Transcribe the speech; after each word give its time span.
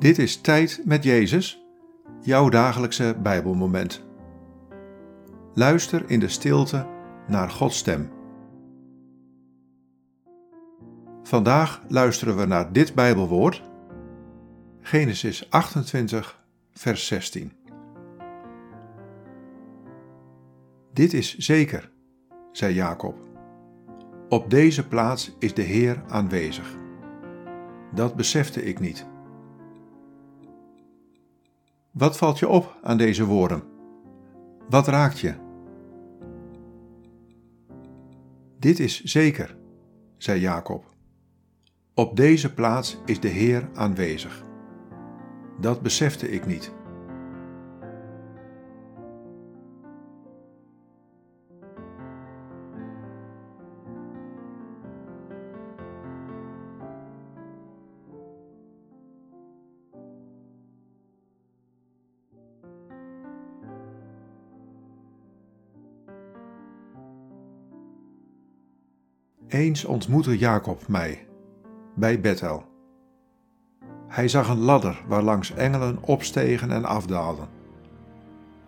Dit 0.00 0.18
is 0.18 0.40
Tijd 0.40 0.82
met 0.84 1.04
Jezus, 1.04 1.64
jouw 2.20 2.48
dagelijkse 2.48 3.16
Bijbelmoment. 3.22 4.04
Luister 5.54 6.10
in 6.10 6.20
de 6.20 6.28
stilte 6.28 6.86
naar 7.26 7.50
Gods 7.50 7.78
stem. 7.78 8.10
Vandaag 11.22 11.82
luisteren 11.88 12.36
we 12.36 12.44
naar 12.44 12.72
dit 12.72 12.94
Bijbelwoord, 12.94 13.62
Genesis 14.80 15.50
28, 15.50 16.44
vers 16.72 17.06
16. 17.06 17.52
Dit 20.92 21.12
is 21.12 21.36
zeker, 21.36 21.90
zei 22.52 22.74
Jacob. 22.74 23.18
Op 24.28 24.50
deze 24.50 24.88
plaats 24.88 25.36
is 25.38 25.54
de 25.54 25.62
Heer 25.62 26.02
aanwezig. 26.08 26.76
Dat 27.94 28.16
besefte 28.16 28.64
ik 28.64 28.80
niet. 28.80 29.08
Wat 31.90 32.16
valt 32.16 32.38
je 32.38 32.48
op 32.48 32.78
aan 32.82 32.96
deze 32.96 33.24
woorden? 33.24 33.62
Wat 34.68 34.86
raakt 34.86 35.18
je? 35.18 35.34
Dit 38.58 38.78
is 38.78 39.02
zeker, 39.02 39.56
zei 40.16 40.40
Jacob. 40.40 40.94
Op 41.94 42.16
deze 42.16 42.54
plaats 42.54 42.98
is 43.04 43.20
de 43.20 43.28
Heer 43.28 43.68
aanwezig. 43.74 44.44
Dat 45.60 45.82
besefte 45.82 46.30
ik 46.30 46.46
niet. 46.46 46.72
Eens 69.50 69.84
ontmoette 69.84 70.38
Jacob 70.38 70.88
mij 70.88 71.26
bij 71.94 72.20
Bethel. 72.20 72.64
Hij 74.06 74.28
zag 74.28 74.48
een 74.48 74.58
ladder 74.58 75.04
waarlangs 75.08 75.54
engelen 75.54 76.02
opstegen 76.02 76.70
en 76.70 76.84
afdaalden. 76.84 77.48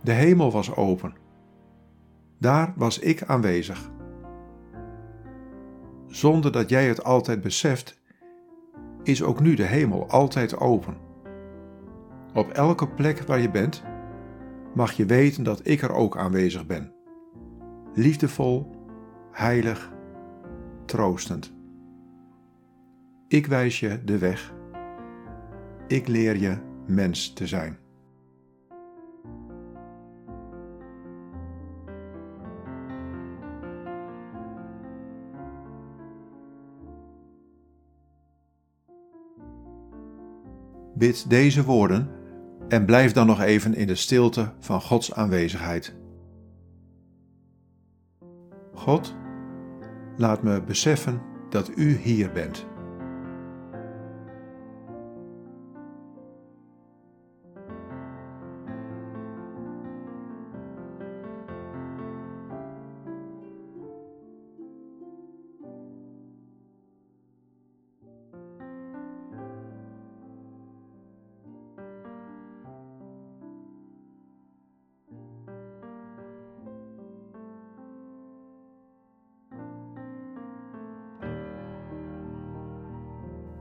De 0.01 0.13
hemel 0.13 0.51
was 0.51 0.75
open. 0.75 1.15
Daar 2.39 2.73
was 2.77 2.99
ik 2.99 3.23
aanwezig. 3.23 3.91
Zonder 6.07 6.53
dat 6.53 6.69
jij 6.69 6.89
het 6.89 7.05
altijd 7.05 7.41
beseft, 7.41 8.01
is 9.03 9.23
ook 9.23 9.41
nu 9.41 9.55
de 9.55 9.67
hemel 9.67 10.09
altijd 10.09 10.57
open. 10.59 10.97
Op 12.35 12.49
elke 12.51 12.89
plek 12.89 13.23
waar 13.23 13.41
je 13.41 13.51
bent, 13.51 13.83
mag 14.75 14.93
je 14.93 15.07
weten 15.07 15.45
dat 15.45 15.61
ik 15.63 15.83
er 15.83 15.93
ook 15.93 16.17
aanwezig 16.17 16.67
ben. 16.67 16.93
Liefdevol, 17.95 18.71
heilig 19.31 19.93
troostend. 20.93 21.53
Ik 23.29 23.47
wijs 23.47 23.81
je 23.81 24.05
de 24.05 24.19
weg. 24.19 24.55
Ik 25.87 26.09
leer 26.09 26.37
je 26.37 26.57
mens 26.87 27.33
te 27.33 27.47
zijn. 27.47 27.79
Bid 40.95 41.31
deze 41.31 41.65
woorden 41.65 42.09
en 42.69 42.85
blijf 42.85 43.13
dan 43.13 43.27
nog 43.27 43.41
even 43.41 43.75
in 43.75 43.87
de 43.87 43.95
stilte 43.95 44.53
van 44.59 44.81
Gods 44.81 45.15
aanwezigheid. 45.15 45.95
God, 48.75 49.21
laat 50.17 50.43
me 50.43 50.63
beseffen 50.63 51.21
dat 51.51 51.71
u 51.77 51.97
hier 51.97 52.33
bent. 52.33 52.67